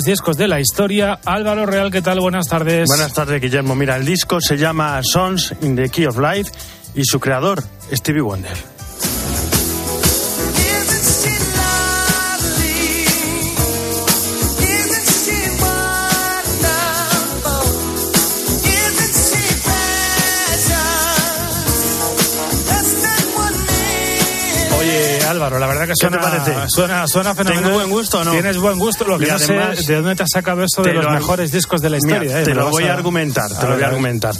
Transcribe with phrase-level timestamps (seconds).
[0.00, 1.20] discos de la historia.
[1.24, 2.20] Álvaro Real, ¿qué tal?
[2.20, 2.88] Buenas tardes.
[2.88, 3.74] Buenas tardes, Guillermo.
[3.74, 6.50] Mira, el disco se llama Songs in the Key of Life
[6.94, 8.71] y su creador, Stevie Wonder.
[25.42, 27.64] Álvaro, la verdad que suena, suena, suena fenomenal.
[27.64, 28.30] ¿Tengo buen gusto no?
[28.30, 31.10] Tienes buen gusto, lo que no sé de dónde te has sacado esto de los
[31.10, 32.40] mejores discos de la historia.
[32.40, 34.34] Eh, te lo, voy a argumentar, te lo voy a argumentar.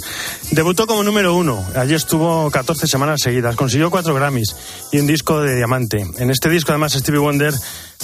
[0.51, 4.55] Debutó como número uno, allí estuvo 14 semanas seguidas, consiguió cuatro Grammys
[4.91, 6.05] y un disco de diamante.
[6.17, 7.53] En este disco además Stevie Wonder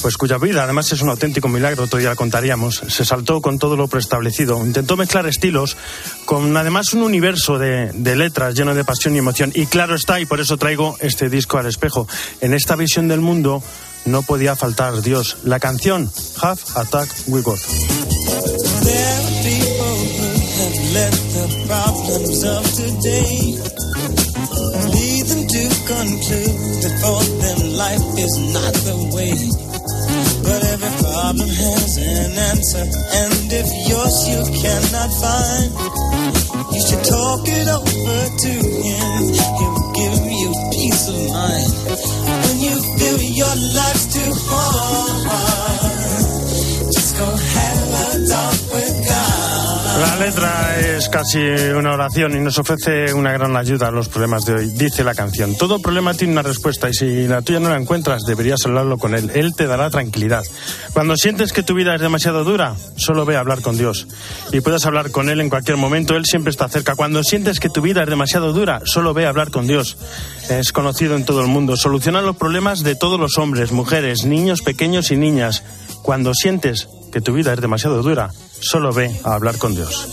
[0.01, 2.81] pues cuya vida además es un auténtico milagro, todavía contaríamos.
[2.87, 4.63] Se saltó con todo lo preestablecido.
[4.65, 5.77] Intentó mezclar estilos
[6.25, 9.51] con además un universo de, de, letras lleno de pasión y emoción.
[9.53, 12.07] Y claro está, y por eso traigo este disco al espejo.
[12.41, 13.61] En esta visión del mundo
[14.05, 15.37] no podía faltar Dios.
[15.43, 16.11] La canción
[16.41, 17.59] Half Attack We Got.
[30.49, 32.81] But every problem has an answer.
[32.81, 35.69] And if yours you cannot find,
[36.73, 39.29] you should talk it over to him.
[39.29, 41.69] He'll give you peace of mind.
[42.49, 45.29] When you feel your life's too hard,
[46.97, 47.29] just go
[49.99, 54.45] La letra es casi una oración y nos ofrece una gran ayuda a los problemas
[54.45, 54.69] de hoy.
[54.69, 58.23] Dice la canción, todo problema tiene una respuesta y si la tuya no la encuentras,
[58.23, 59.29] deberías hablarlo con él.
[59.33, 60.43] Él te dará tranquilidad.
[60.93, 64.07] Cuando sientes que tu vida es demasiado dura, solo ve a hablar con Dios.
[64.53, 66.95] Y puedes hablar con Él en cualquier momento, Él siempre está cerca.
[66.95, 69.97] Cuando sientes que tu vida es demasiado dura, solo ve a hablar con Dios.
[70.49, 71.75] Es conocido en todo el mundo.
[71.75, 75.63] Soluciona los problemas de todos los hombres, mujeres, niños pequeños y niñas.
[76.03, 80.07] Cuando sientes que tu vida es demasiado dura, solo ve a hablar con Dios.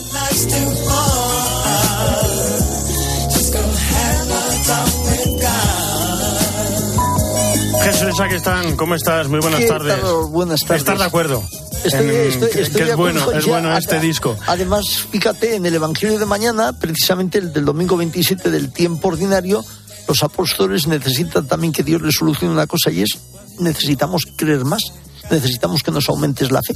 [7.83, 8.77] Jesús, aquí están.
[8.77, 9.29] ¿Cómo estás?
[9.29, 9.97] Muy buenas tardes.
[10.31, 10.81] Buenas tardes.
[10.83, 11.43] ¿Estás de acuerdo?
[11.85, 14.37] Estoy, estoy, es bueno, es bueno este disco.
[14.47, 19.65] Además, fíjate, en el Evangelio de mañana, precisamente el del domingo 27 del tiempo ordinario,
[20.09, 23.19] los apóstoles necesitan también que Dios les solucione una cosa y es
[23.61, 24.93] necesitamos creer más
[25.31, 26.75] necesitamos que nos aumentes la fe.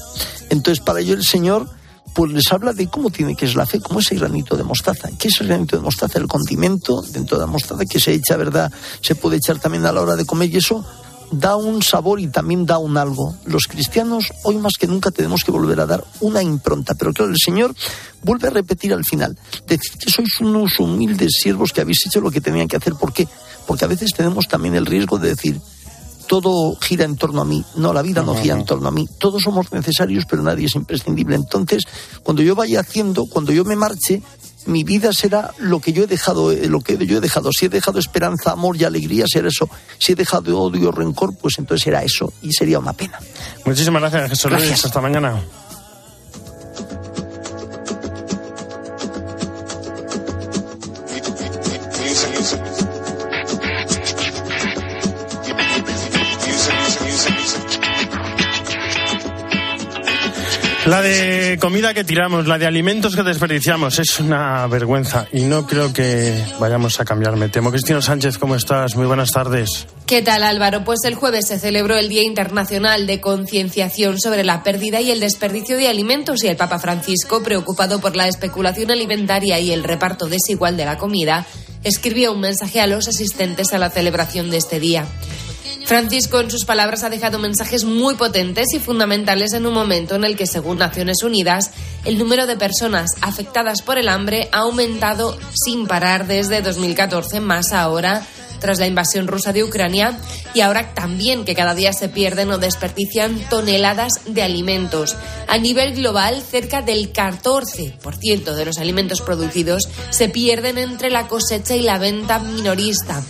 [0.50, 1.69] Entonces, para ello el Señor
[2.15, 4.65] pues les habla de cómo tiene que es la fe, cómo es el granito de
[4.65, 5.09] mostaza.
[5.19, 6.19] ¿Qué es el granito de mostaza?
[6.19, 8.72] El condimento dentro de la mostaza que se echa, ¿verdad?
[9.00, 10.84] Se puede echar también a la hora de comer y eso
[11.31, 13.37] da un sabor y también da un algo.
[13.44, 17.31] Los cristianos hoy más que nunca tenemos que volver a dar una impronta, pero claro,
[17.31, 17.75] el Señor
[18.22, 22.31] vuelve a repetir al final, decir que sois unos humildes siervos que habéis hecho lo
[22.31, 22.94] que tenían que hacer.
[22.94, 23.28] ¿Por qué?
[23.66, 25.60] Porque a veces tenemos también el riesgo de decir,
[26.30, 27.64] todo gira en torno a mí.
[27.74, 29.08] No, la vida no gira en torno a mí.
[29.18, 31.34] Todos somos necesarios, pero nadie es imprescindible.
[31.34, 31.82] Entonces,
[32.22, 34.22] cuando yo vaya haciendo, cuando yo me marche,
[34.66, 37.50] mi vida será lo que yo he dejado, eh, lo que yo he dejado.
[37.50, 39.68] Si he dejado esperanza, amor y alegría, será eso.
[39.98, 42.32] Si he dejado odio, rencor, pues entonces será eso.
[42.42, 43.18] Y sería una pena.
[43.64, 44.84] Muchísimas gracias, Jesús Luis.
[44.84, 45.42] Hasta mañana.
[60.91, 65.65] La de comida que tiramos, la de alimentos que desperdiciamos, es una vergüenza y no
[65.65, 67.71] creo que vayamos a cambiar, me temo.
[67.71, 68.97] Cristina Sánchez, ¿cómo estás?
[68.97, 69.87] Muy buenas tardes.
[70.06, 70.83] ¿Qué tal Álvaro?
[70.83, 75.21] Pues el jueves se celebró el Día Internacional de Concienciación sobre la pérdida y el
[75.21, 80.27] desperdicio de alimentos y el Papa Francisco, preocupado por la especulación alimentaria y el reparto
[80.27, 81.47] desigual de la comida,
[81.84, 85.07] escribió un mensaje a los asistentes a la celebración de este día.
[85.91, 90.23] Francisco, en sus palabras, ha dejado mensajes muy potentes y fundamentales en un momento en
[90.23, 91.73] el que, según Naciones Unidas,
[92.05, 97.73] el número de personas afectadas por el hambre ha aumentado sin parar desde 2014, más
[97.73, 98.25] ahora
[98.61, 100.17] tras la invasión rusa de Ucrania
[100.55, 105.17] y ahora también que cada día se pierden o desperdician toneladas de alimentos.
[105.49, 111.75] A nivel global, cerca del 14% de los alimentos producidos se pierden entre la cosecha
[111.75, 113.25] y la venta minorista.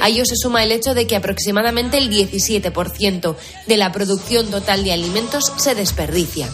[0.00, 3.36] A ello se suma el hecho de que aproximadamente el 17%
[3.66, 6.48] de la producción total de alimentos se desperdicia.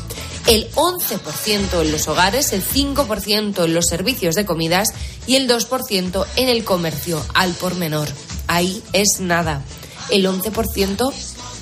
[0.46, 4.92] El 11% en los hogares, el 5% en los servicios de comidas
[5.26, 8.08] y el 2% en el comercio al por menor.
[8.46, 9.62] Ahí es nada.
[10.10, 11.12] El 11%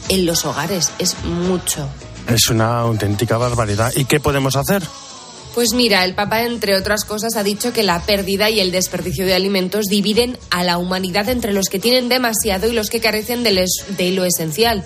[0.08, 1.88] en los hogares es mucho.
[2.28, 3.92] Es una auténtica barbaridad.
[3.94, 4.82] ¿Y qué podemos hacer?
[5.54, 9.26] Pues mira, el Papa, entre otras cosas, ha dicho que la pérdida y el desperdicio
[9.26, 13.42] de alimentos dividen a la humanidad entre los que tienen demasiado y los que carecen
[13.42, 14.84] de, lo esencial.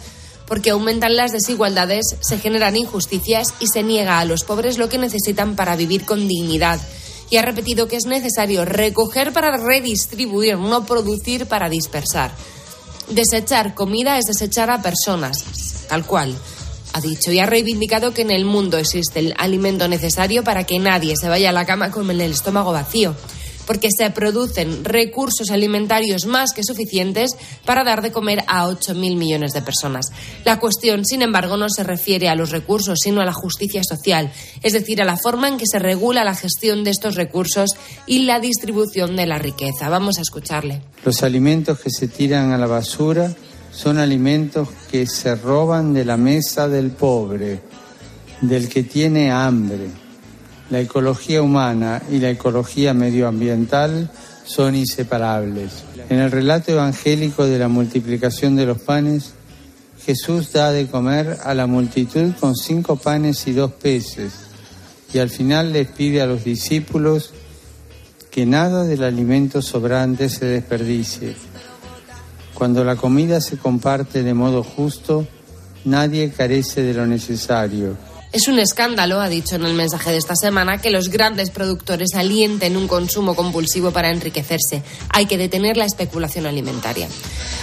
[0.48, 4.96] porque aumentan las desigualdades, se generan injusticias y se niega a los pobres lo que
[4.96, 6.80] necesitan para vivir con dignidad.
[7.30, 12.30] Y ha repetido que es necesario recoger para redistribuir, no producir para dispersar.
[13.08, 15.44] Desechar comida es desechar a personas,
[15.88, 16.36] tal cual
[16.92, 20.78] ha dicho y ha reivindicado que en el mundo existe el alimento necesario para que
[20.78, 23.14] nadie se vaya a la cama con el estómago vacío
[23.66, 27.32] porque se producen recursos alimentarios más que suficientes
[27.64, 30.06] para dar de comer a 8.000 millones de personas.
[30.44, 34.32] La cuestión, sin embargo, no se refiere a los recursos, sino a la justicia social,
[34.62, 37.70] es decir, a la forma en que se regula la gestión de estos recursos
[38.06, 39.88] y la distribución de la riqueza.
[39.88, 40.80] Vamos a escucharle.
[41.04, 43.34] Los alimentos que se tiran a la basura
[43.76, 47.60] son alimentos que se roban de la mesa del pobre,
[48.40, 49.88] del que tiene hambre.
[50.70, 54.10] La ecología humana y la ecología medioambiental
[54.46, 55.84] son inseparables.
[56.08, 59.34] En el relato evangélico de la multiplicación de los panes,
[60.06, 64.32] Jesús da de comer a la multitud con cinco panes y dos peces,
[65.12, 67.32] y al final les pide a los discípulos
[68.30, 71.36] que nada del alimento sobrante se desperdicie
[72.56, 75.26] cuando la comida se comparte de modo justo,
[75.84, 77.96] nadie carece de lo necesario.
[78.32, 82.14] Es un escándalo, ha dicho en el mensaje de esta semana, que los grandes productores
[82.14, 84.82] alienten un consumo compulsivo para enriquecerse.
[85.10, 87.08] Hay que detener la especulación alimentaria.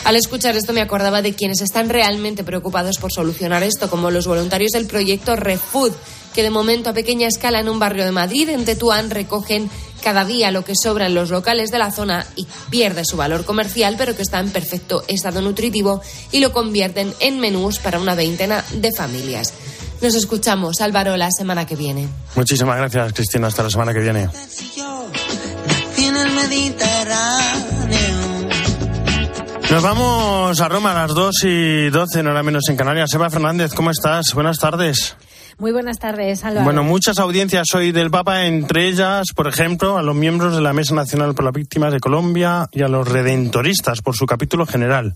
[0.05, 4.27] Al escuchar esto me acordaba de quienes están realmente preocupados por solucionar esto, como los
[4.27, 5.91] voluntarios del proyecto ReFood,
[6.33, 9.69] que de momento a pequeña escala en un barrio de Madrid, en Tetuán, recogen
[10.03, 13.45] cada día lo que sobra en los locales de la zona y pierde su valor
[13.45, 16.01] comercial, pero que está en perfecto estado nutritivo
[16.31, 19.53] y lo convierten en menús para una veintena de familias.
[20.01, 22.09] Nos escuchamos, Álvaro, la semana que viene.
[22.35, 23.47] Muchísimas gracias, Cristina.
[23.47, 24.27] Hasta la semana que viene.
[29.71, 33.13] Nos vamos a Roma a las 2 y 12, no era menos en Canarias.
[33.13, 34.33] Eva Fernández, ¿cómo estás?
[34.33, 35.15] Buenas tardes.
[35.63, 36.65] Muy buenas tardes, Álvaro.
[36.65, 40.73] Bueno, muchas audiencias hoy del Papa, entre ellas, por ejemplo, a los miembros de la
[40.73, 45.15] Mesa Nacional por las Víctimas de Colombia y a los redentoristas por su capítulo general.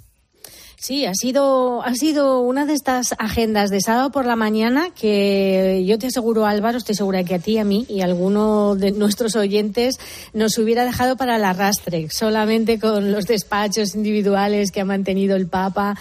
[0.79, 5.83] Sí, ha sido, ha sido una de estas agendas de sábado por la mañana que
[5.87, 8.91] yo te aseguro, Álvaro, estoy segura que a ti, a mí y a alguno de
[8.91, 9.95] nuestros oyentes
[10.33, 15.47] nos hubiera dejado para el arrastre, solamente con los despachos individuales que ha mantenido el
[15.47, 15.97] Papa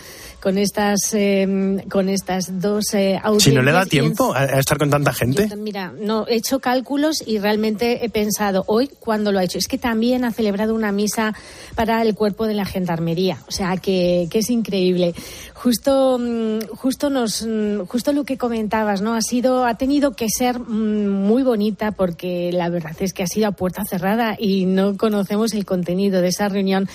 [0.46, 4.88] con estas, eh, con estas dos eh, Si no le da tiempo a, estar con
[4.90, 5.48] tanta gente.
[5.56, 9.58] mira, no, he hecho cálculos y realmente he pensado hoy cuando lo ha hecho.
[9.58, 11.34] Es que también ha celebrado una misa
[11.74, 13.38] para el cuerpo de la gendarmería.
[13.48, 15.16] O sea, que, que es increíble.
[15.52, 19.14] Justo, mm, justo, nos, mm, justo lo que comentabas, ¿no?
[19.14, 23.26] Ha sido, ha tenido que ser mm, muy bonita porque la verdad es que ha
[23.26, 26.88] sido a puerta cerrada y no conocemos el contenido de esa reunión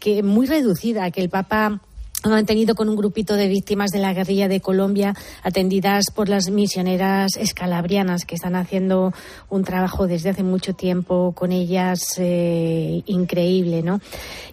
[0.00, 1.80] que muy reducida, que el Papa
[2.28, 7.36] mantenido con un grupito de víctimas de la guerrilla de Colombia atendidas por las misioneras
[7.36, 9.12] escalabrianas que están haciendo
[9.50, 14.00] un trabajo desde hace mucho tiempo con ellas eh, increíble, ¿no?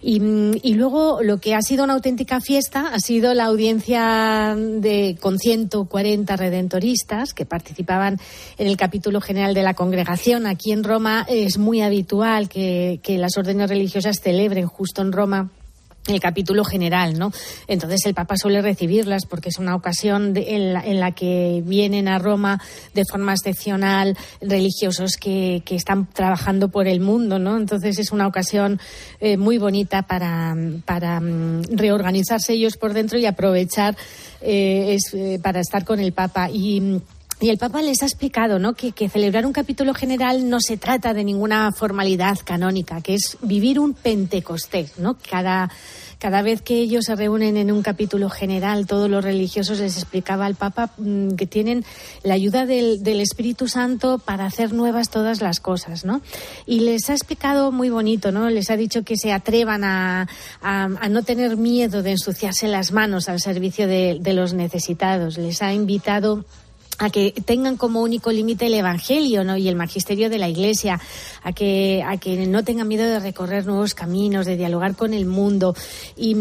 [0.02, 0.18] Y,
[0.74, 6.36] luego lo que ha sido una auténtica fiesta ha sido la audiencia de con 140
[6.36, 8.18] redentoristas que participaban
[8.58, 11.24] en el capítulo general de la congregación aquí en Roma.
[11.28, 15.50] Es muy habitual que las órdenes religiosas celebren justo en Roma
[16.06, 17.32] el capítulo general, ¿no?
[17.66, 22.60] Entonces el Papa suele recibirlas porque es una ocasión en, la, que vienen a Roma
[22.92, 27.56] de forma excepcional religiosos que, están trabajando por el mundo, ¿no?
[27.56, 28.80] Entonces es una ocasión
[29.20, 33.96] eh, muy bonita para, para mm, reorganizarse ellos por dentro y aprovechar
[34.40, 37.00] eh, eh, para estar con el Papa y
[37.44, 38.72] y el Papa les ha explicado ¿no?
[38.72, 43.78] que, celebrar un capítulo general no se trata de ninguna formalidad canónica, que es vivir
[43.78, 44.98] un Pentecostés.
[44.98, 45.18] ¿no?
[45.28, 45.70] Cada,
[46.18, 50.46] cada vez que ellos se reúnen en un capítulo general, todos los religiosos les explicaba
[50.46, 51.84] al Papa mm, que tienen
[52.22, 56.06] la ayuda del, Espíritu Santo para hacer nuevas todas las cosas.
[56.06, 56.22] ¿no?
[56.64, 58.48] Y les ha explicado muy bonito, ¿no?
[58.48, 60.26] les ha dicho que se atrevan a,
[61.10, 65.36] no tener miedo de ensuciarse las manos al servicio de, de los necesitados.
[65.36, 66.46] Les ha invitado
[66.98, 69.56] a que tengan como único límite el evangelio ¿no?
[69.56, 71.00] y el magisterio de la iglesia
[71.42, 75.26] a que a que no tengan miedo de recorrer nuevos caminos de dialogar con el
[75.26, 75.74] mundo
[76.16, 76.34] y,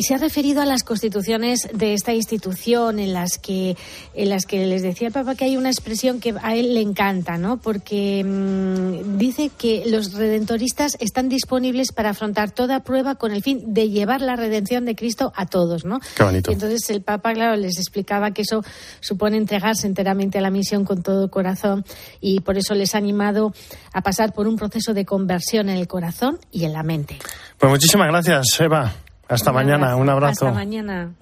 [0.00, 3.76] se ha referido a las constituciones de esta institución en las que
[4.14, 6.80] en las que les decía el Papa que hay una expresión que a él le
[6.80, 13.32] encanta no porque mm, dice que los redentoristas están disponibles para afrontar toda prueba con
[13.32, 16.50] el fin de llevar la redención de Cristo a todos no Qué bonito.
[16.50, 18.64] entonces el Papa claro les explicaba que eso
[19.00, 21.84] supone entregarse a la misión con todo corazón
[22.20, 23.52] y por eso les ha animado
[23.92, 27.18] a pasar por un proceso de conversión en el corazón y en la mente.
[27.58, 28.92] Pues muchísimas gracias, Eva.
[29.28, 29.96] Hasta mañana.
[29.96, 30.46] Un abrazo.
[30.46, 31.12] Hasta mañana.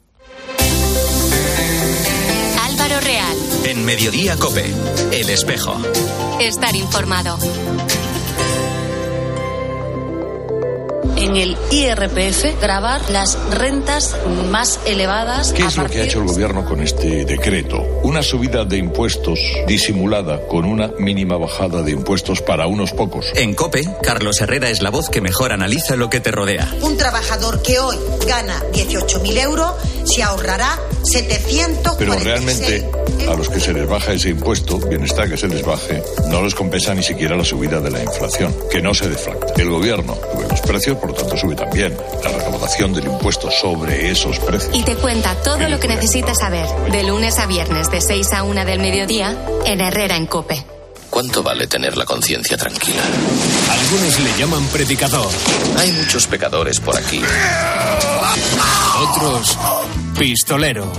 [2.65, 3.37] Álvaro Real.
[3.65, 4.65] En Mediodía Cope,
[5.13, 5.77] El Espejo.
[6.41, 7.39] Estar informado.
[11.29, 14.17] En el IRPF grabar las rentas
[14.51, 15.53] más elevadas.
[15.53, 17.83] ¿Qué es lo que ha hecho el gobierno con este decreto?
[18.03, 23.27] Una subida de impuestos disimulada con una mínima bajada de impuestos para unos pocos.
[23.35, 26.67] En COPE, Carlos Herrera es la voz que mejor analiza lo que te rodea.
[26.81, 29.73] Un trabajador que hoy gana 18.000 euros
[30.09, 32.89] se ahorrará 700 Pero realmente
[33.29, 36.55] a los que se les baja ese impuesto, bienestar que se les baje, no les
[36.55, 39.61] compensa ni siquiera la subida de la inflación, que no se deflacta.
[39.61, 44.11] El gobierno sube los precios, por lo tanto sube también la recaudación del impuesto sobre
[44.11, 44.75] esos precios.
[44.75, 48.43] Y te cuenta todo lo que necesitas saber, de lunes a viernes, de 6 a
[48.45, 49.37] 1 del mediodía,
[49.67, 50.65] en Herrera en Cope.
[51.11, 53.03] ¿Cuánto vale tener la conciencia tranquila?
[53.71, 55.31] Algunos le llaman predicador.
[55.79, 57.21] Hay muchos pecadores por aquí.
[60.19, 60.93] Pistolero.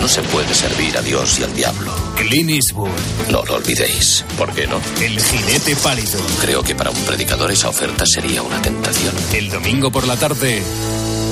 [0.00, 1.92] No se puede servir a Dios y al diablo.
[2.16, 2.90] Clint Eastwood.
[3.30, 4.24] No lo olvidéis.
[4.36, 4.80] ¿Por qué no?
[5.00, 6.20] El jinete pálido.
[6.40, 9.14] Creo que para un predicador esa oferta sería una tentación.
[9.32, 10.62] El domingo por la tarde,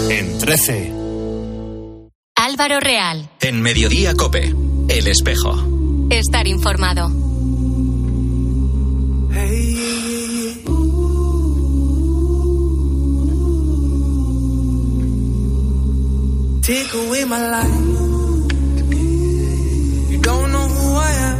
[0.08, 0.92] en 13.
[2.36, 3.28] Álvaro Real.
[3.40, 4.54] En Mediodía Cope,
[4.88, 5.54] El Espejo.
[6.10, 7.10] Estar informado.
[16.62, 17.66] Take away my life.
[20.10, 21.38] You don't know who I am.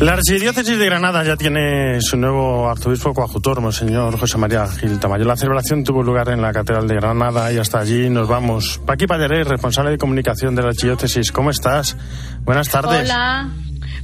[0.00, 5.24] La archidiócesis de Granada ya tiene su nuevo arzobispo coadjutor, Monseñor José María Gil Tamayo.
[5.24, 8.82] La celebración tuvo lugar en la Catedral de Granada y hasta allí nos vamos.
[8.84, 11.96] Paqui Pallaré, responsable de comunicación de la archidiócesis, ¿cómo estás?
[12.40, 13.08] Buenas tardes.
[13.08, 13.48] Hola.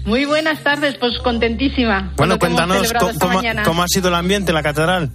[0.07, 2.13] Muy buenas tardes, pues contentísima.
[2.17, 2.95] con Bueno, cuéntanos
[3.65, 5.11] cómo ha sido el ambiente en la catedral.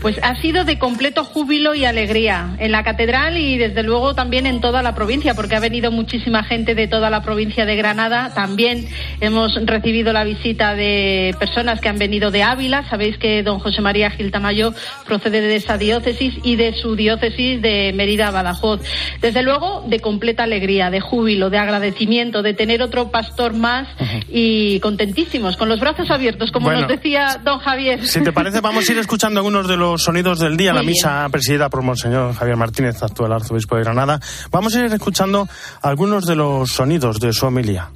[0.00, 4.46] Pues ha sido de completo júbilo y alegría en la catedral y desde luego también
[4.46, 8.32] en toda la provincia, porque ha venido muchísima gente de toda la provincia de Granada.
[8.34, 8.88] También
[9.20, 12.88] hemos recibido la visita de personas que han venido de Ávila.
[12.88, 14.72] Sabéis que don José María Gil Tamayo
[15.04, 18.80] procede de esa diócesis y de su diócesis de Mérida Badajoz.
[19.20, 23.88] Desde luego de completa alegría, de júbilo, de agradecimiento, de tener otro pastor más
[24.28, 28.06] y contentísimos, con los brazos abiertos, como Bueno, nos decía don Javier.
[28.06, 30.72] Si te parece, vamos a ir escuchando algunos de los sonidos del día.
[30.72, 34.20] Muy la misa presidida por Monseñor Javier Martínez, actual arzobispo de Granada.
[34.52, 35.48] Vamos a ir escuchando
[35.82, 37.90] algunos de los sonidos de su homilía.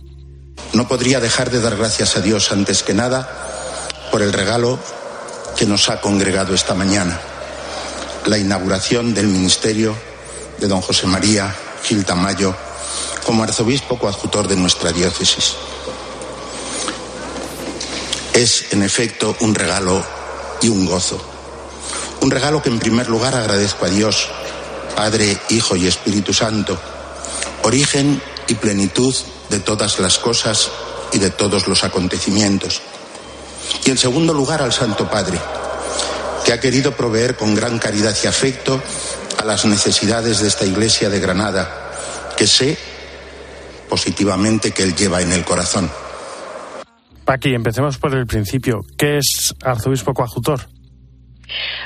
[0.73, 3.29] No podría dejar de dar gracias a Dios antes que nada
[4.11, 4.81] por el regalo
[5.57, 7.21] que nos ha congregado esta mañana,
[8.27, 9.95] la inauguración del ministerio
[10.59, 12.53] de don José María Gil Tamayo
[13.25, 15.55] como arzobispo coadjutor de nuestra diócesis.
[18.33, 20.05] Es, en efecto, un regalo
[20.61, 21.34] y un gozo.
[22.25, 24.31] Un regalo que, en primer lugar, agradezco a Dios,
[24.97, 26.81] Padre, Hijo y Espíritu Santo,
[27.65, 29.15] origen y plenitud
[29.51, 30.71] de todas las cosas
[31.13, 32.81] y de todos los acontecimientos.
[33.85, 35.39] Y en segundo lugar al Santo Padre,
[36.47, 38.81] que ha querido proveer con gran caridad y afecto
[39.37, 41.93] a las necesidades de esta iglesia de Granada,
[42.39, 42.79] que sé
[43.87, 45.91] positivamente que Él lleva en el corazón.
[47.27, 48.81] Paqui, empecemos por el principio.
[48.97, 50.73] ¿Qué es arzobispo coadjutor?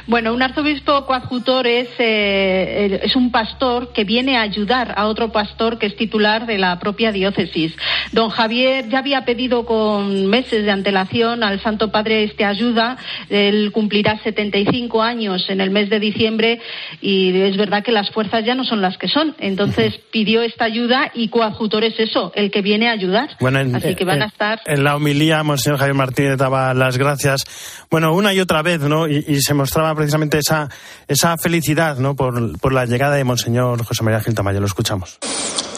[0.07, 5.31] Bueno, un arzobispo coadjutor es, eh, es un pastor que viene a ayudar a otro
[5.33, 7.75] pastor que es titular de la propia diócesis.
[8.13, 12.97] Don Javier ya había pedido con meses de antelación al Santo Padre este ayuda.
[13.29, 16.61] Él cumplirá 75 años en el mes de diciembre
[17.01, 19.35] y es verdad que las fuerzas ya no son las que son.
[19.39, 23.31] Entonces pidió esta ayuda y coadjutor es eso, el que viene a ayudar.
[23.41, 26.73] Bueno, en, Así que van a en- estar en la homilía, Monseñor Javier Martínez daba
[26.75, 27.45] las gracias,
[27.91, 29.07] bueno, una y otra vez, ¿no?
[29.09, 30.69] Y, y se mostraba precisamente esa,
[31.07, 32.15] esa felicidad, ¿no?
[32.15, 34.61] Por, por la llegada de Monseñor José María Gil Tamayo.
[34.61, 35.17] Lo escuchamos.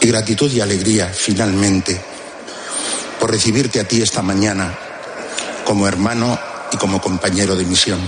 [0.01, 1.99] Y gratitud y alegría, finalmente,
[3.17, 4.77] por recibirte a ti esta mañana
[5.63, 6.37] como hermano
[6.73, 7.99] y como compañero de misión,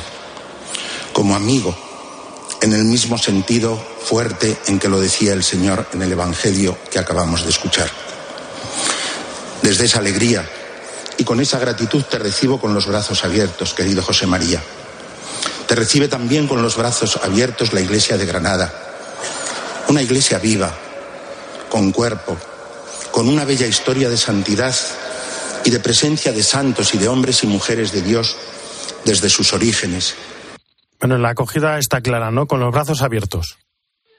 [1.14, 1.74] como amigo,
[2.62, 7.00] en el mismo sentido fuerte en que lo decía el Señor en el Evangelio que
[7.00, 7.90] acabamos de escuchar.
[9.62, 10.46] Desde esa alegría
[11.18, 14.62] y con esa gratitud te recibo con los brazos abiertos, querido José María.
[15.74, 18.72] Te recibe también con los brazos abiertos la Iglesia de Granada,
[19.88, 20.72] una iglesia viva,
[21.68, 22.38] con cuerpo,
[23.12, 24.76] con una bella historia de santidad
[25.66, 28.38] y de presencia de santos y de hombres y mujeres de Dios
[29.04, 30.16] desde sus orígenes.
[31.00, 32.46] Bueno, la acogida está clara, ¿no?
[32.46, 33.58] Con los brazos abiertos.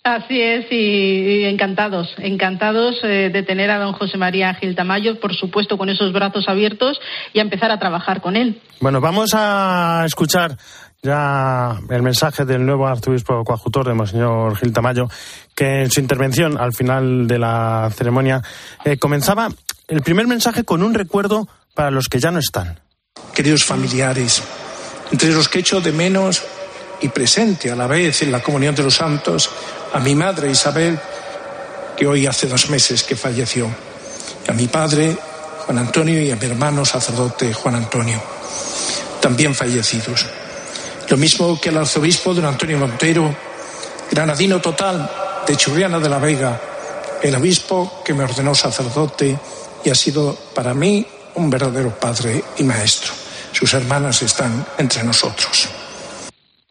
[0.02, 5.18] Así es, y, y encantados, encantados eh, de tener a don José María Gil Tamayo,
[5.18, 7.00] por supuesto, con esos brazos abiertos
[7.32, 8.60] y a empezar a trabajar con él.
[8.80, 10.58] Bueno, vamos a escuchar
[11.04, 15.08] ya el mensaje del nuevo arzobispo coadjutor de Monseñor Gil Tamayo,
[15.54, 18.42] que en su intervención al final de la ceremonia
[18.84, 19.50] eh, comenzaba
[19.86, 22.80] el primer mensaje con un recuerdo para los que ya no están.
[23.34, 24.42] Queridos familiares,
[25.12, 26.42] entre los que echo de menos
[27.02, 29.50] y presente a la vez en la comunión de los santos
[29.92, 30.98] a mi madre Isabel,
[31.98, 33.68] que hoy hace dos meses que falleció,
[34.46, 35.16] y a mi padre
[35.66, 38.22] Juan Antonio y a mi hermano sacerdote Juan Antonio,
[39.20, 40.26] también fallecidos.
[41.08, 43.34] Lo mismo que el arzobispo don Antonio Montero,
[44.10, 45.10] granadino total
[45.46, 46.60] de Churriana de la Vega,
[47.22, 49.38] el obispo que me ordenó sacerdote
[49.84, 53.12] y ha sido para mí un verdadero padre y maestro.
[53.52, 55.68] Sus hermanas están entre nosotros.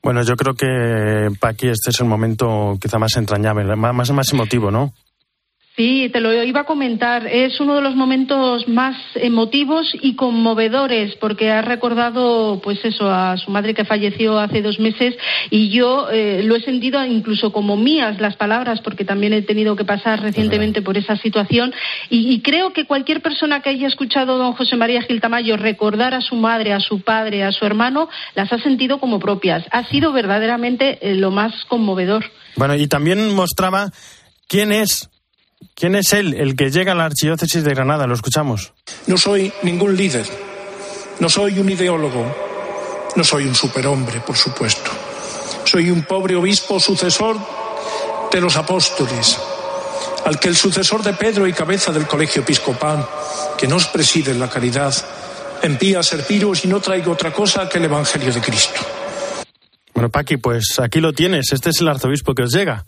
[0.01, 4.69] Bueno, yo creo que Paqui este es el momento quizá más entrañable, más, más emotivo,
[4.69, 4.93] ¿no?
[5.75, 7.25] Sí, te lo iba a comentar.
[7.25, 13.37] Es uno de los momentos más emotivos y conmovedores porque ha recordado, pues eso, a
[13.37, 15.15] su madre que falleció hace dos meses
[15.49, 19.75] y yo eh, lo he sentido incluso como mías las palabras porque también he tenido
[19.75, 21.73] que pasar recientemente por esa situación
[22.07, 25.57] y, y creo que cualquier persona que haya escuchado a don José María Gil Tamayo
[25.57, 29.65] recordar a su madre, a su padre, a su hermano, las ha sentido como propias.
[29.71, 32.25] Ha sido verdaderamente eh, lo más conmovedor.
[32.57, 33.91] Bueno, y también mostraba
[34.47, 35.09] quién es
[35.75, 38.07] ¿Quién es él, el que llega a la Archidiócesis de Granada?
[38.07, 38.73] Lo escuchamos.
[39.07, 40.25] No soy ningún líder,
[41.19, 42.25] no soy un ideólogo,
[43.15, 44.91] no soy un superhombre, por supuesto.
[45.65, 47.37] Soy un pobre obispo sucesor
[48.31, 49.39] de los apóstoles,
[50.25, 53.07] al que el sucesor de Pedro y cabeza del colegio episcopal,
[53.57, 54.93] que nos preside en la caridad,
[55.61, 58.81] envía a serviros y no traigo otra cosa que el Evangelio de Cristo.
[59.93, 61.51] Bueno, Paqui, pues aquí lo tienes.
[61.51, 62.85] Este es el arzobispo que os llega.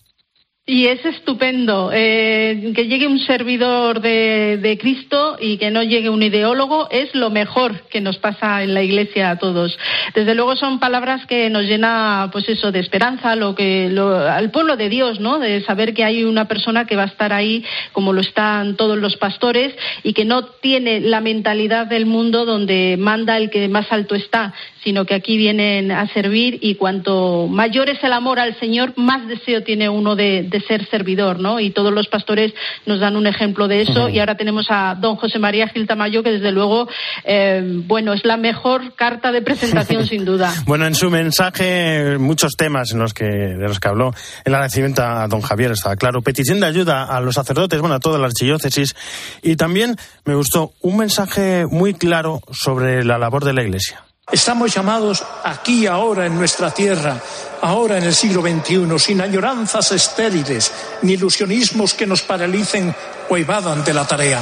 [0.68, 6.24] Y es estupendo eh, que llegue un servidor de, Cristo y que no llegue un
[6.24, 9.78] ideólogo es lo mejor que nos pasa en la Iglesia a todos.
[10.16, 14.50] Desde luego son palabras que nos llena, pues eso, de esperanza, lo que lo, al
[14.50, 15.38] pueblo de Dios, ¿no?
[15.38, 18.98] De saber que hay una persona que va a estar ahí, como lo están todos
[18.98, 23.92] los pastores, y que no tiene la mentalidad del mundo donde manda el que más
[23.92, 24.52] alto está,
[24.84, 29.28] sino que aquí vienen a servir y cuanto mayor es el amor al Señor, más
[29.28, 31.60] deseo tiene uno de ser servidor, ¿no?
[31.60, 32.54] Y todos los pastores
[32.86, 34.06] nos dan un ejemplo de eso.
[34.06, 34.14] Uh -huh.
[34.14, 36.88] Y ahora tenemos a don José María Gil Tamayo, que desde luego,
[37.24, 40.54] eh, bueno, es la mejor carta de presentación, sin duda.
[40.66, 44.14] Bueno, en su mensaje, muchos temas en los que, de los que habló.
[44.44, 46.22] El agradecimiento a don Javier, estaba claro.
[46.22, 48.96] Petición de ayuda a los sacerdotes, bueno, a toda la archidiócesis.
[49.42, 54.05] Y también me gustó un mensaje muy claro sobre la labor de la Iglesia.
[54.32, 57.22] Estamos llamados aquí, ahora, en nuestra tierra,
[57.62, 60.72] ahora en el siglo XXI, sin añoranzas estériles
[61.04, 62.94] ni ilusionismos que nos paralicen
[63.30, 64.42] o evadan de la tarea.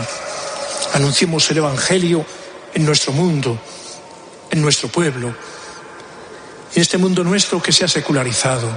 [0.94, 2.26] Anunciemos el Evangelio
[2.74, 3.60] en nuestro mundo,
[4.50, 5.36] en nuestro pueblo,
[6.74, 8.70] en este mundo nuestro que se ha secularizado,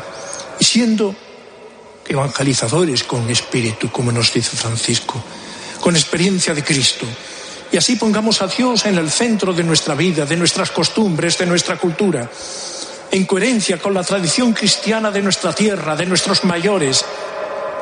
[0.58, 1.14] y siendo
[2.08, 5.22] evangelizadores con espíritu, como nos dice Francisco,
[5.80, 7.06] con experiencia de Cristo
[7.70, 11.46] y así pongamos a Dios en el centro de nuestra vida, de nuestras costumbres, de
[11.46, 12.28] nuestra cultura,
[13.10, 17.04] en coherencia con la tradición cristiana de nuestra tierra, de nuestros mayores,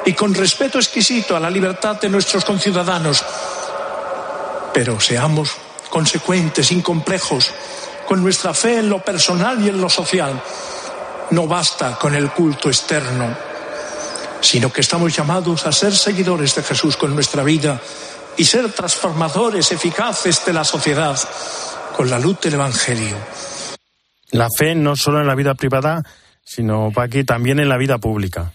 [0.06, 3.24] y con respeto exquisito a la libertad de nuestros conciudadanos.
[4.72, 5.50] Pero seamos
[5.90, 7.50] consecuentes, incomplejos,
[8.06, 10.42] con nuestra fe en lo personal y en lo social.
[11.30, 13.34] No basta con el culto externo,
[14.40, 17.80] sino que estamos llamados a ser seguidores de Jesús con nuestra vida
[18.36, 21.18] y ser transformadores eficaces de la sociedad
[21.96, 23.16] con la luz del Evangelio.
[24.30, 26.02] La fe no solo en la vida privada,
[26.44, 26.90] sino,
[27.24, 28.52] también en la vida pública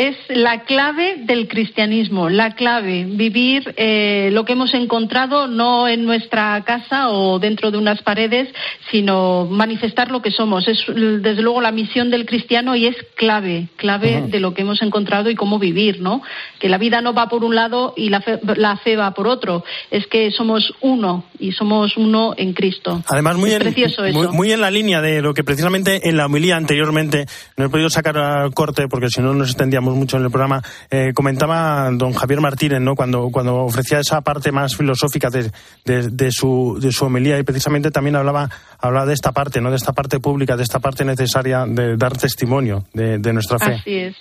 [0.00, 6.06] es la clave del cristianismo, la clave, vivir eh, lo que hemos encontrado no en
[6.06, 8.48] nuestra casa o dentro de unas paredes,
[8.90, 10.66] sino manifestar lo que somos.
[10.68, 14.30] Es desde luego la misión del cristiano y es clave, clave uh -huh.
[14.30, 16.22] de lo que hemos encontrado y cómo vivir, ¿no?
[16.58, 19.26] Que la vida no va por un lado y la fe, la fe va por
[19.26, 19.64] otro.
[19.90, 23.02] Es que somos uno y somos uno en Cristo.
[23.06, 24.18] Además, muy, es en, precioso eso.
[24.18, 27.26] Muy, muy, en la línea de lo que precisamente en la homilía anteriormente,
[27.58, 30.62] no he podido sacar al corte porque si no nos extendíamos mucho en el programa,
[30.90, 32.94] eh, comentaba don Javier Martínez, ¿no?
[32.94, 35.50] Cuando, cuando ofrecía esa parte más filosófica de,
[35.84, 38.48] de, su, de su homilía y precisamente también hablaba,
[38.78, 39.70] hablaba de esta parte, ¿no?
[39.70, 43.74] De esta parte pública, de esta parte necesaria de dar testimonio de, de nuestra fe.
[43.74, 44.16] Así es.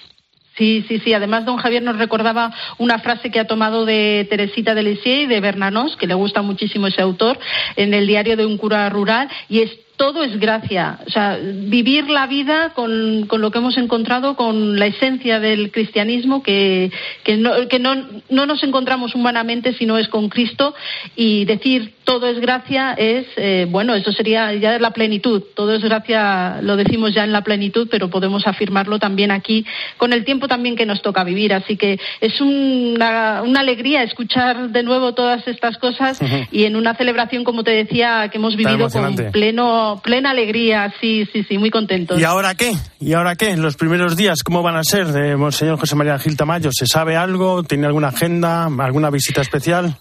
[0.58, 1.14] Sí, sí, sí.
[1.14, 5.28] Además, don Javier nos recordaba una frase que ha tomado de Teresita de Lisieux y
[5.28, 7.40] de Bernanos, que le gusta muchísimo ese autor,
[7.78, 10.98] en el diario de un cura rural, y es todo es gracia.
[11.06, 15.72] O sea, vivir la vida con, con lo que hemos encontrado, con la esencia del
[15.72, 16.90] cristianismo, que,
[17.26, 17.96] que, no, que no,
[18.30, 20.74] no nos encontramos humanamente, sino es con Cristo,
[21.18, 25.44] y decir todo es gracia es, eh, bueno, eso sería ya la plenitud.
[25.54, 29.66] Todo es gracia, lo decimos ya en la plenitud, pero podemos afirmarlo también aquí,
[29.98, 31.54] con el tiempo también que nos toca vivir.
[31.54, 36.20] Así que es una, una alegría escuchar de nuevo todas estas cosas
[36.52, 40.94] y en una celebración, como te decía, que hemos vivido con pleno, plena alegría.
[41.02, 42.20] Sí, sí, sí, muy contentos.
[42.20, 42.74] ¿Y ahora qué?
[43.00, 43.56] ¿Y ahora qué?
[43.58, 46.70] ¿Los primeros días cómo van a ser de Monseñor José María Gil Tamayo?
[46.72, 47.64] ¿Se sabe algo?
[47.64, 48.66] ¿Tiene alguna agenda?
[48.66, 49.98] ¿Alguna visita especial?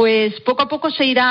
[0.00, 1.24] Pues poco a poco se irá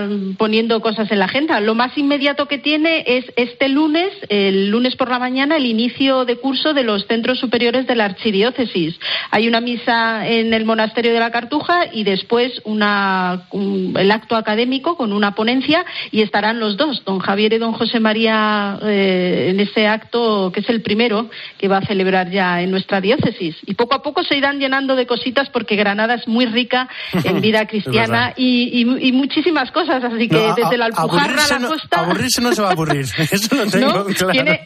[0.00, 1.60] ah, poniendo cosas en la agenda.
[1.60, 6.24] Lo más inmediato que tiene es este lunes, el lunes por la mañana, el inicio
[6.24, 8.98] de curso de los centros superiores de la archidiócesis.
[9.30, 14.96] Hay una misa en el monasterio de la Cartuja y después una, el acto académico
[14.96, 19.60] con una ponencia y estarán los dos, don Javier y don José María, eh, en
[19.60, 23.58] ese acto que es el primero que va a celebrar ya en nuestra diócesis.
[23.64, 26.88] Y poco a poco se irán llenando de cositas porque Granada es muy rica
[27.22, 27.91] en vida cristiana
[28.36, 30.02] y, muchísimas cosas.
[30.04, 32.00] Así que desde la Alpujarra a la costa.
[32.00, 34.58] aburrirse no se va a aburrir, eso lo tengo claro.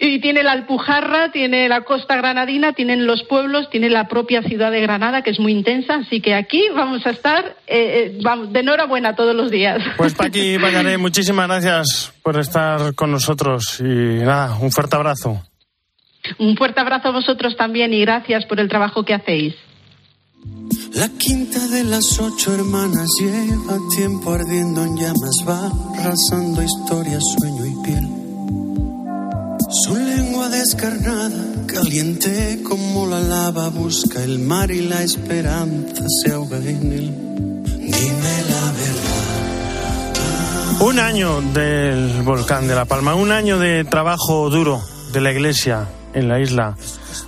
[0.00, 4.70] y tiene la Alpujarra, tiene la costa granadina, tienen los pueblos, tiene la propia ciudad
[4.70, 5.96] de Granada, que es muy intensa.
[5.96, 9.82] Así que aquí vamos a estar eh, eh de enhorabuena todos los días.
[9.96, 15.42] Pues Paqui Vallaré, muchísimas gracias por estar con nosotros y nada, un fuerte abrazo.
[16.38, 19.54] Un fuerte abrazo a vosotros también y gracias por el trabajo que hacéis.
[20.94, 27.66] La quinta de las ocho hermanas lleva tiempo ardiendo en llamas, va arrasando historia, sueño
[27.66, 28.08] y piel.
[29.84, 36.58] Su lengua descarnada, caliente como la lava, busca el mar y la esperanza se ahoga
[36.58, 37.14] en él.
[37.64, 39.20] Dime la verdad.
[40.80, 45.88] Un año del volcán de La Palma, un año de trabajo duro de la iglesia
[46.14, 46.76] en la isla.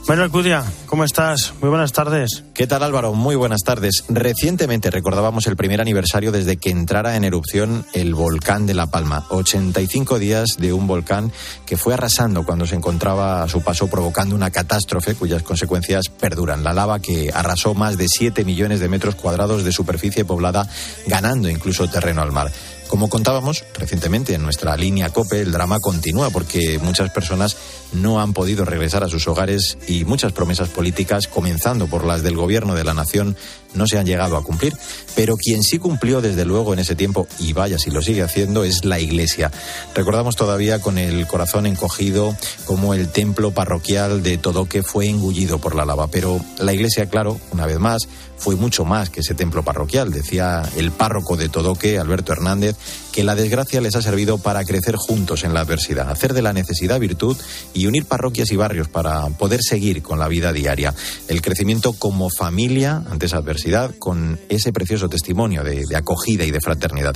[0.09, 1.55] Manuel Alcudia, ¿cómo estás?
[1.61, 2.45] Muy buenas tardes.
[2.55, 3.13] ¿Qué tal Álvaro?
[3.15, 4.05] Muy buenas tardes.
[4.09, 9.25] Recientemente recordábamos el primer aniversario desde que entrara en erupción el volcán de La Palma.
[9.31, 11.33] 85 días de un volcán
[11.67, 16.65] que fue arrasando cuando se encontraba a su paso provocando una catástrofe cuyas consecuencias perduran.
[16.65, 20.69] La lava que arrasó más de 7 millones de metros cuadrados de superficie poblada,
[21.07, 22.51] ganando incluso terreno al mar.
[22.93, 27.57] Como contábamos recientemente en nuestra línea COPE, el drama continúa porque muchas personas
[27.95, 32.37] no han podido regresar a sus hogares y muchas promesas políticas, comenzando por las del
[32.37, 33.35] gobierno de la nación,
[33.73, 34.77] no se han llegado a cumplir.
[35.15, 38.63] Pero quien sí cumplió desde luego en ese tiempo, y vaya si lo sigue haciendo,
[38.63, 39.51] es la Iglesia.
[39.95, 45.75] Recordamos todavía con el corazón encogido como el templo parroquial de Todoque fue engullido por
[45.75, 46.09] la lava.
[46.09, 48.07] Pero la Iglesia, claro, una vez más,
[48.43, 50.11] fue mucho más que ese templo parroquial.
[50.11, 52.77] Decía el párroco de Todoque, Alberto Hernández,
[53.13, 56.53] que la desgracia les ha servido para crecer juntos en la adversidad, hacer de la
[56.53, 57.37] necesidad virtud
[57.73, 60.93] y unir parroquias y barrios para poder seguir con la vida diaria.
[61.29, 66.61] El crecimiento como familia ante esa adversidad, con ese precioso testimonio de, acogida y de
[66.61, 67.15] fraternidad.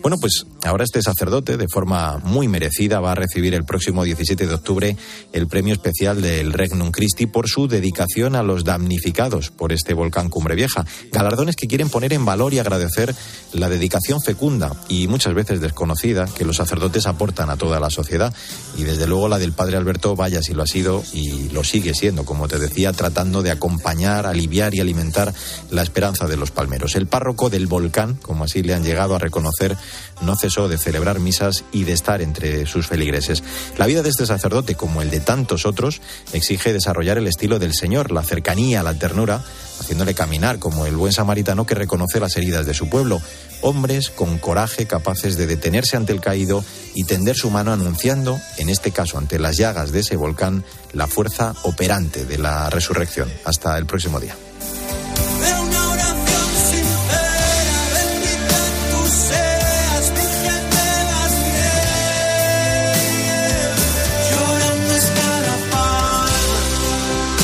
[0.00, 4.46] Bueno, pues ahora este sacerdote, de forma muy merecida, va a recibir el próximo 17
[4.46, 4.96] de octubre
[5.32, 10.30] el premio especial del Regnum Christi por su dedicación a los damnificados por este volcán
[10.30, 10.61] Cumbre
[11.10, 13.14] Galardones que quieren poner en valor y agradecer
[13.52, 18.34] la dedicación fecunda y muchas veces desconocida que los sacerdotes aportan a toda la sociedad.
[18.76, 21.94] Y desde luego la del padre Alberto, vaya si lo ha sido y lo sigue
[21.94, 25.32] siendo, como te decía, tratando de acompañar, aliviar y alimentar
[25.70, 26.94] la esperanza de los palmeros.
[26.94, 29.76] El párroco del volcán, como así le han llegado a reconocer,
[30.22, 33.42] no cesó de celebrar misas y de estar entre sus feligreses.
[33.76, 36.00] La vida de este sacerdote, como el de tantos otros,
[36.32, 39.44] exige desarrollar el estilo del Señor, la cercanía, la ternura,
[39.82, 43.20] haciéndole caminar como el buen samaritano que reconoce las heridas de su pueblo.
[43.60, 46.64] Hombres con coraje capaces de detenerse ante el caído
[46.94, 51.06] y tender su mano anunciando, en este caso ante las llagas de ese volcán, la
[51.06, 53.30] fuerza operante de la resurrección.
[53.44, 54.34] Hasta el próximo día.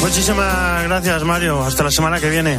[0.08, 1.62] Muchísimas gracias, Mario.
[1.62, 2.58] Hasta la semana que viene.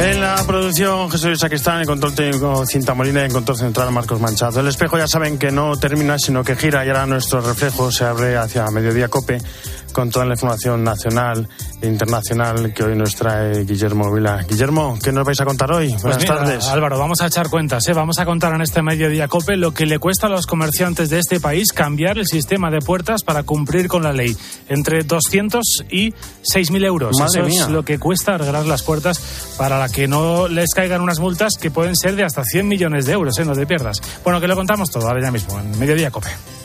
[0.00, 4.20] En la producción Jesús Sacristán, en control técnico Cinta Molina y en control central Marcos
[4.20, 4.60] Manchado.
[4.60, 8.04] El espejo ya saben que no termina, sino que gira y ahora nuestro reflejo se
[8.04, 9.38] abre hacia Mediodía Cope
[9.94, 11.48] con toda la información nacional
[11.80, 14.44] e internacional que hoy nos trae Guillermo Vila.
[14.46, 15.88] Guillermo, ¿qué nos vais a contar hoy?
[15.88, 16.64] Pues Buenas mira, tardes.
[16.68, 17.86] Álvaro, vamos a echar cuentas.
[17.88, 17.94] ¿eh?
[17.94, 21.20] Vamos a contar en este mediodía COPE lo que le cuesta a los comerciantes de
[21.20, 24.36] este país cambiar el sistema de puertas para cumplir con la ley.
[24.68, 27.16] Entre 200 y 6.000 euros.
[27.18, 27.62] Madre Eso mía.
[27.62, 31.54] es lo que cuesta arreglar las puertas para la que no les caigan unas multas
[31.58, 33.38] que pueden ser de hasta 100 millones de euros.
[33.38, 33.44] ¿eh?
[33.44, 34.00] No te pierdas.
[34.24, 36.63] Bueno, que lo contamos todo ahora ya mismo en mediodía COPE.